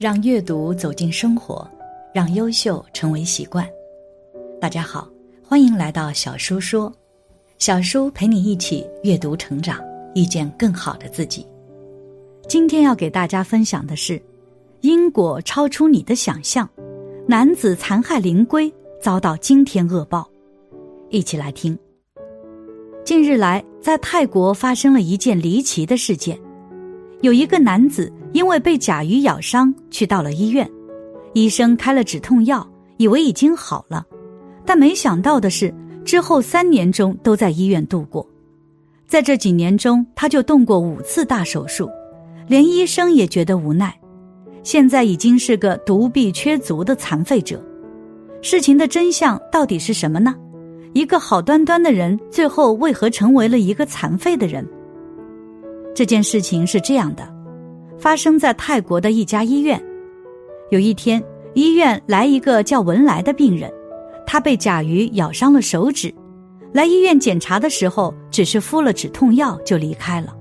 [0.00, 1.70] 让阅读走进生活，
[2.14, 3.68] 让优秀成为习惯。
[4.58, 5.06] 大家好，
[5.46, 6.90] 欢迎来到小叔说，
[7.58, 9.78] 小叔陪你一起阅读成长，
[10.14, 11.46] 遇见更好的自己。
[12.48, 14.18] 今天要给大家分享的是，
[14.80, 16.66] 因果超出你的想象，
[17.28, 18.72] 男子残害灵龟
[19.02, 20.26] 遭到惊天恶报。
[21.10, 21.78] 一起来听。
[23.04, 26.40] 近日来，在泰国发生了一件离奇的事件。
[27.20, 30.68] 有一个男子因为被甲鱼咬伤，去到了医院，
[31.32, 32.66] 医生开了止痛药，
[32.96, 34.06] 以为已经好了，
[34.64, 38.26] 但没想到的是，之后三年中都在医院度过。
[39.06, 41.90] 在这几年中，他就动过五次大手术，
[42.46, 43.92] 连医生也觉得无奈。
[44.62, 47.60] 现在已经是个独臂缺足的残废者。
[48.42, 50.34] 事情的真相到底是什么呢？
[50.92, 54.66] 一个好端端的人，最后为何成为了一个残废的人？
[55.94, 57.28] 这件事情是这样的，
[58.00, 59.80] 发生在泰国的一家医院。
[60.70, 63.70] 有一天，医院来一个叫文莱的病人，
[64.26, 66.12] 他被甲鱼咬伤了手指，
[66.72, 70.34] 来医院检查的时候，只是敷了止痛药就离开了。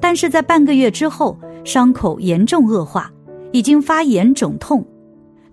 [0.00, 3.12] 但是在半个月之后，伤口严重恶化，
[3.52, 4.82] 已经发炎肿痛，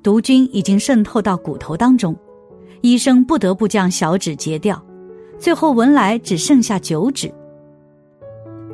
[0.02, 2.16] 毒菌已经渗透到骨头当中，
[2.80, 4.82] 医生不得不将小指截掉，
[5.38, 7.30] 最后文莱只剩下九指。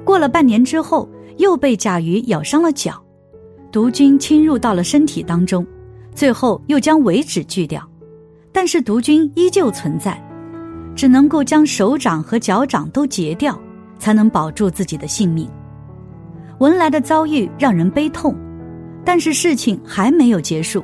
[0.06, 3.02] 过了半年之后，又被甲鱼咬伤了脚，
[3.72, 5.66] 毒菌侵入到了身体当中，
[6.14, 7.88] 最后又将尾指锯掉，
[8.52, 10.22] 但是毒菌依旧存在，
[10.96, 13.60] 只能够将手掌和脚掌都截掉，
[13.98, 15.50] 才能保住自己的性命。
[16.60, 18.36] 文莱的遭遇让人悲痛，
[19.04, 20.84] 但是事情还没有结束。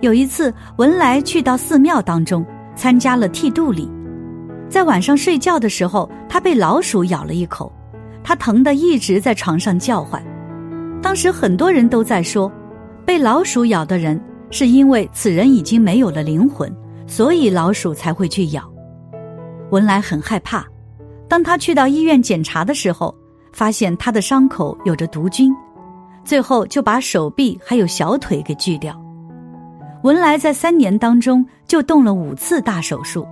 [0.00, 3.88] 有一次，文莱去到寺庙当中参加了剃度礼，
[4.68, 7.72] 在晚上睡觉的时候，他被老鼠咬了一口。
[8.28, 10.22] 他疼得一直在床上叫唤，
[11.00, 12.52] 当时很多人都在说，
[13.06, 16.70] 被老鼠咬的人是因为此人已经没有了灵魂，
[17.06, 18.70] 所以老鼠才会去咬。
[19.70, 20.62] 文莱很害怕，
[21.26, 23.14] 当他去到医院检查的时候，
[23.50, 25.50] 发现他的伤口有着毒菌，
[26.22, 28.94] 最后就把手臂还有小腿给锯掉。
[30.02, 33.26] 文莱在三年当中就动了五次大手术，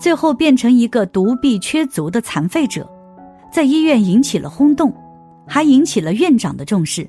[0.00, 2.91] 最后变成一个独臂缺足的残废者。
[3.52, 4.92] 在医院引起了轰动，
[5.46, 7.06] 还引起了院长的重视。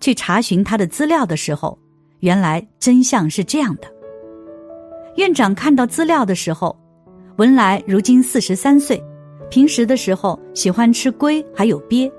[0.00, 1.78] 去查询他的资料的时候，
[2.18, 3.82] 原来真相是这样的。
[5.16, 6.76] 院长看到资料的时候，
[7.36, 9.02] 文莱如今四十三岁，
[9.48, 12.12] 平时的时候喜欢吃龟还有鳖。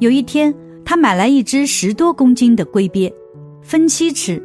[0.00, 0.52] 有一天，
[0.84, 3.14] 他买来一只十多公斤的龟鳖，
[3.62, 4.42] 分期吃。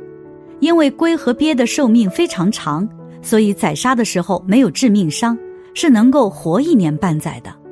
[0.60, 2.88] 因为龟和鳖的寿命非常长，
[3.22, 5.38] 所以宰杀的时候没有致命伤，
[5.74, 7.63] 是能够活一年半载的。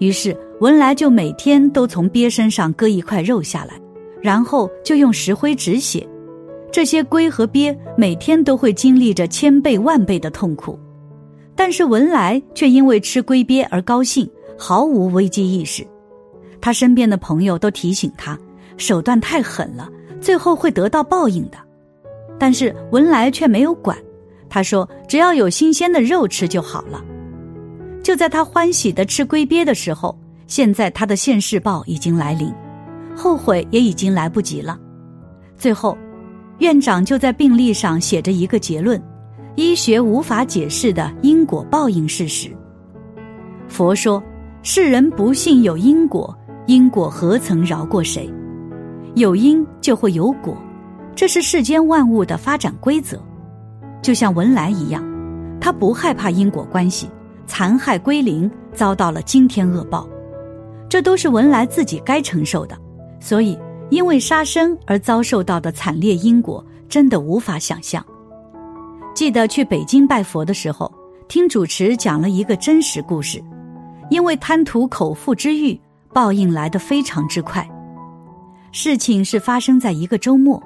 [0.00, 3.78] 于是文莱就每天都从鳖身上割一块肉下来，
[4.20, 6.06] 然后就用石灰止血。
[6.72, 10.78] 这些龟和鳖每天都会经历着千倍万倍的痛苦，
[11.54, 15.86] 但是文莱却因为吃龟鳖而高兴，毫无危机意识。
[16.62, 18.38] 他身边的朋友都提醒他，
[18.78, 19.88] 手段太狠了，
[20.20, 21.58] 最后会得到报应的。
[22.38, 23.98] 但是文莱却没有管，
[24.48, 27.04] 他说只要有新鲜的肉吃就好了。
[28.02, 30.16] 就在他欢喜的吃龟鳖的时候，
[30.46, 32.52] 现在他的现世报已经来临，
[33.14, 34.78] 后悔也已经来不及了。
[35.56, 35.96] 最后，
[36.58, 39.00] 院长就在病历上写着一个结论：
[39.54, 42.50] 医学无法解释的因果报应事实。
[43.68, 44.22] 佛说，
[44.62, 48.32] 世人不信有因果，因果何曾饶过谁？
[49.14, 50.56] 有因就会有果，
[51.14, 53.22] 这是世间万物的发展规则。
[54.02, 55.04] 就像文莱一样，
[55.60, 57.08] 他不害怕因果关系。
[57.50, 60.08] 残害归零，遭到了惊天恶报，
[60.88, 62.78] 这都是文莱自己该承受的。
[63.18, 63.58] 所以，
[63.90, 68.06] 因为杀生而遭受到的惨烈因果，真的无法想象。
[69.16, 70.90] 记得去北京拜佛的时候，
[71.26, 73.42] 听主持讲了一个真实故事。
[74.10, 75.78] 因为贪图口腹之欲，
[76.12, 77.68] 报应来得非常之快。
[78.70, 80.62] 事情是发生在一个周末，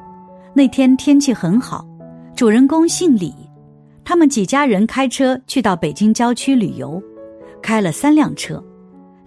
[0.52, 1.86] 那天天气很好，
[2.36, 3.34] 主人公姓李。
[4.04, 7.02] 他们几家人开车去到北京郊区旅游，
[7.62, 8.62] 开了三辆车，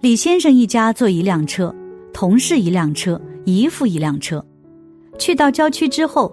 [0.00, 1.74] 李先生一家坐一辆车，
[2.12, 4.44] 同事一辆车，姨父一辆车。
[5.18, 6.32] 去到郊区之后，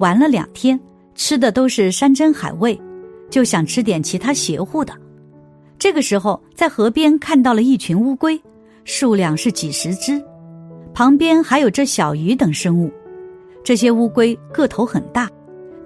[0.00, 0.78] 玩了两天，
[1.14, 2.76] 吃的都是山珍海味，
[3.30, 4.92] 就想吃点其他邪乎的。
[5.78, 8.40] 这个时候，在河边看到了一群乌龟，
[8.84, 10.20] 数量是几十只，
[10.92, 12.90] 旁边还有这小鱼等生物。
[13.62, 15.30] 这些乌龟个头很大，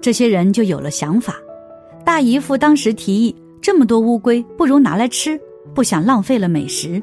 [0.01, 1.35] 这些人就有了想法。
[2.03, 5.39] 大姨夫当时提议，这么多乌龟，不如拿来吃，
[5.73, 7.01] 不想浪费了美食。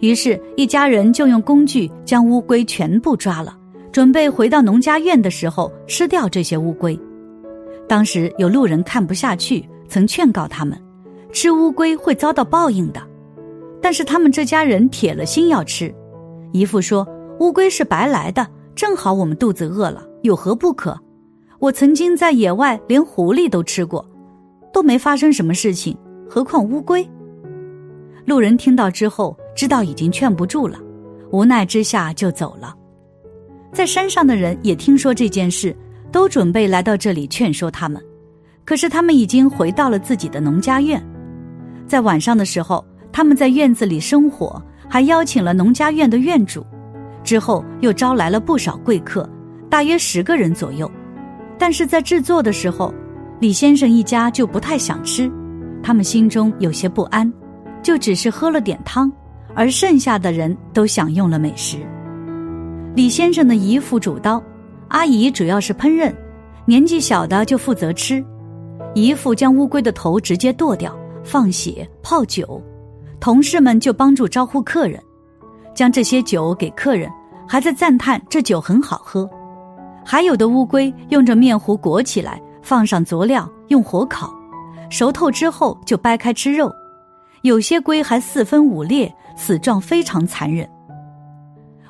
[0.00, 3.56] 于是，一家人就用工具将乌龟全部抓了，
[3.92, 6.98] 准备回到农家院的时候吃掉这些乌龟。
[7.86, 10.78] 当时有路人看不下去，曾劝告他们，
[11.32, 13.00] 吃乌龟会遭到报应的。
[13.80, 15.94] 但是他们这家人铁了心要吃。
[16.52, 17.06] 姨父说
[17.40, 20.98] ：“乌龟是白来的，正好我们肚子饿了，有何不可？
[21.64, 24.06] 我曾经在野外连狐狸都吃过，
[24.70, 25.96] 都没发生什么事情，
[26.28, 27.08] 何况乌龟？”
[28.26, 30.78] 路人听到之后，知道已经劝不住了，
[31.30, 32.76] 无奈之下就走了。
[33.72, 35.74] 在山上的人也听说这件事。
[36.12, 38.00] 都准备来到这里劝说他们，
[38.64, 41.04] 可是他们已经回到了自己的农家院。
[41.88, 46.64] 在晚上的时候，他们在院子里生火，还邀请了农家院的院主。
[47.24, 49.28] 之后又招来了不少贵客，
[49.68, 50.88] 大约十个人左右。
[51.58, 52.92] 但是在制作的时候，
[53.40, 55.30] 李先生一家就不太想吃，
[55.82, 57.32] 他们心中有些不安，
[57.82, 59.10] 就只是喝了点汤，
[59.54, 61.78] 而剩下的人都享用了美食。
[62.94, 64.42] 李先生的姨父主刀。
[64.88, 66.14] 阿姨主要是烹饪，
[66.66, 68.24] 年纪小的就负责吃。
[68.94, 72.62] 姨父将乌龟的头直接剁掉，放血泡酒，
[73.18, 75.02] 同事们就帮助招呼客人，
[75.74, 77.10] 将这些酒给客人，
[77.48, 79.28] 还在赞叹这酒很好喝。
[80.04, 84.32] 还有的乌龟用着面糊裹起来，放上佐料，用火烤，
[84.90, 86.72] 熟透之后就掰开吃肉。
[87.42, 90.68] 有些龟还四分五裂，死状非常残忍。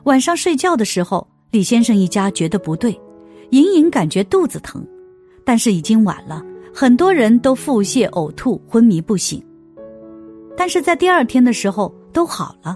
[0.05, 1.27] 晚上睡觉的时候。
[1.51, 3.01] 李先生一家觉得不对，
[3.51, 4.85] 隐隐感觉肚子疼，
[5.45, 6.43] 但是已经晚了，
[6.75, 9.41] 很多人都腹泻、呕吐、昏迷不醒。
[10.57, 12.75] 但是在第二天的时候都好了，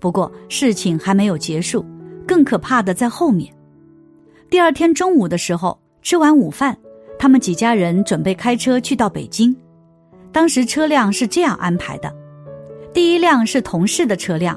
[0.00, 1.86] 不过事情还没有结束，
[2.26, 3.54] 更可怕的在后面。
[4.52, 6.76] 第二天中午的时候，吃完午饭，
[7.18, 9.56] 他们几家人准备开车去到北京。
[10.30, 12.14] 当时车辆是这样安排的：
[12.92, 14.54] 第一辆是同事的车辆，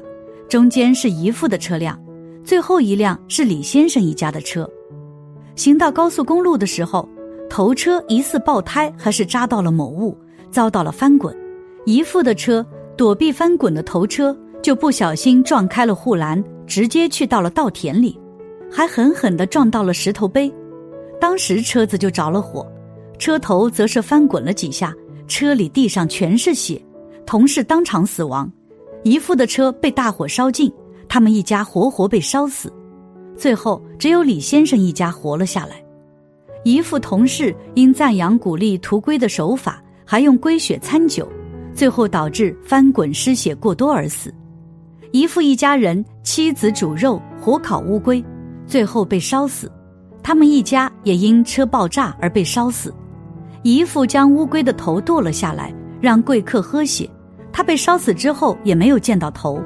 [0.50, 1.98] 中间是姨父的车辆。
[2.44, 4.70] 最后一辆是李先生一家的车，
[5.54, 7.08] 行到高速公路的时候，
[7.48, 10.14] 头车疑似爆胎，还是扎到了某物，
[10.50, 11.34] 遭到了翻滚。
[11.86, 12.64] 姨父的车
[12.98, 18.20] 躲避翻滚的头车，就不小心撞开了护栏，直接去到了稻田里，
[18.70, 20.52] 还狠狠地撞到了石头碑。
[21.20, 22.66] 当时车子就着了火，
[23.18, 24.94] 车头则是翻滚了几下，
[25.26, 26.80] 车里地上全是血，
[27.24, 28.50] 同事当场死亡，
[29.02, 30.72] 姨父的车被大火烧尽。
[31.08, 32.70] 他们一家活活被烧死，
[33.36, 35.82] 最后只有李先生一家活了下来。
[36.64, 41.26] 姨父同事因赞扬鼓励屠龟的手法，还用龟血掺酒，
[41.72, 44.34] 最后导致翻滚失血过多而死。
[45.12, 48.22] 姨父一家人妻子煮肉火烤乌龟，
[48.66, 49.70] 最后被烧死。
[50.22, 52.92] 他们一家也因车爆炸而被烧死。
[53.62, 57.08] 姨父将乌龟的头剁了下来，让贵客喝血。
[57.52, 59.60] 他被烧死之后也没有见到头。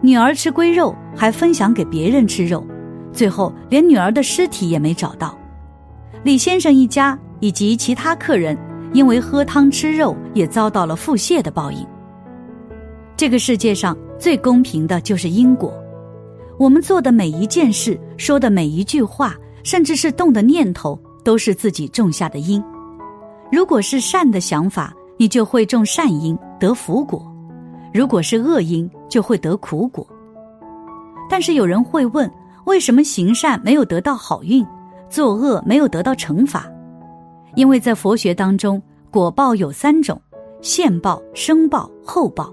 [0.00, 2.64] 女儿吃龟肉，还分享给别人吃肉，
[3.12, 5.36] 最后连女儿的尸体也没找到。
[6.22, 8.56] 李先生一家以及其他客人
[8.92, 11.86] 因为喝汤吃肉，也遭到了腹泻的报应。
[13.16, 15.74] 这个世界上最公平的就是因果，
[16.60, 19.34] 我们做的每一件事，说的每一句话，
[19.64, 22.62] 甚至是动的念头，都是自己种下的因。
[23.50, 27.26] 如果是善的想法，你就会种善因，得福果。
[27.94, 30.06] 如果是恶因，就会得苦果。
[31.30, 32.30] 但是有人会问：
[32.66, 34.62] 为什么行善没有得到好运，
[35.08, 36.70] 作恶没有得到惩罚？
[37.54, 40.20] 因为在佛学当中，果报有三种：
[40.60, 42.52] 现报、生报、后报。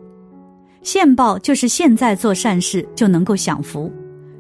[0.88, 3.92] 现报就是现在做善事就能够享福，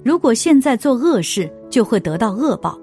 [0.01, 2.79] 如果现在做恶事，就会得到恶报。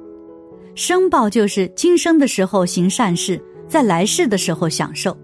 [0.74, 5.16] 生报就是今生的时候行善事，在来世的时候享受。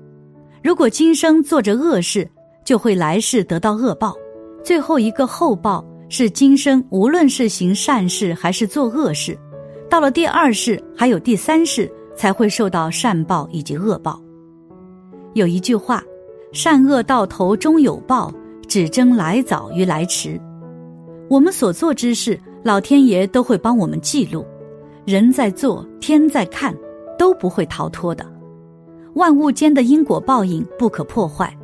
[0.64, 2.26] 如果今生做着恶事，
[2.64, 4.16] 就会来世得到恶报，
[4.64, 9.36] 最后一个后报是今生无论是行善事还是做恶事，
[9.90, 14.18] 到了第二世还有第三世才会受到善报以及恶报。
[15.34, 16.02] 有一句话
[16.52, 18.32] ：“善恶到头终有报，
[18.66, 20.40] 只争来早与来迟。”
[21.28, 24.44] 我们所做之事，老天爷都会帮我们记录，
[25.04, 26.74] 人在做，天在看，
[27.16, 28.26] 都不会逃脱的。
[29.14, 31.56] 万物间的因果报应不可破坏。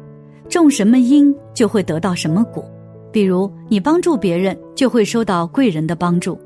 [0.49, 2.65] 种什么因就会得到什么果，
[3.11, 6.39] 比如你帮助别人就会收到贵人的帮助，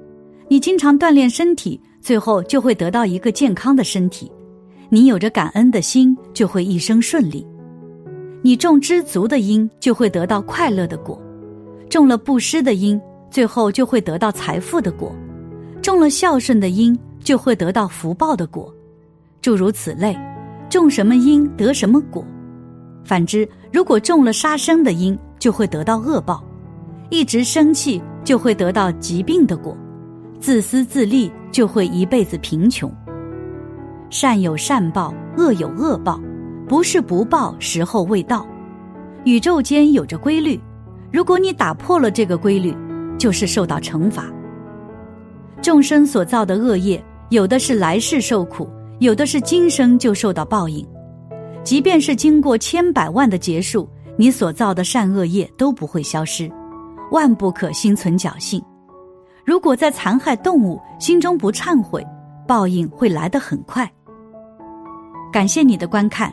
[0.48, 4.32] 你经常锻炼身体，最后就会得到一个健康的身体，
[4.88, 7.46] 你有着感恩的心就会一生顺利，
[8.42, 11.20] 你种知足的因就会得到快乐的果，
[11.90, 15.14] 种了布施的因，最后就会得到财富的果，
[15.82, 18.72] 种了孝顺的因就会得到福报的果，
[19.42, 20.16] 诸如此类，
[20.70, 22.24] 种什么因得什么果。
[23.04, 26.42] 反之，如果种了杀生的因，就会得到恶报；
[27.10, 29.76] 一直生气，就会得到疾病的果；
[30.40, 32.90] 自私自利就会一辈子贫穷。
[34.08, 36.20] 善有善报，恶有恶报，
[36.70, 38.46] 不是不报，时候未到。
[39.24, 40.56] 宇宙间有着规律，
[41.10, 42.72] 如果你打破了这个规律，
[43.18, 44.26] 就是受到惩罚。
[45.60, 50.86] 众生所造的恶业，有的是来世受苦，有的是今生就受到报应。
[51.64, 56.48] 即便是经过千百万的劫数，你所造的善恶业都不会消失，
[57.10, 58.62] 万不可心存侥幸。
[59.44, 62.06] 如果在残害动物，心中不忏悔，
[62.46, 63.90] 报应会来得很快。
[65.32, 66.32] 感谢你的观看，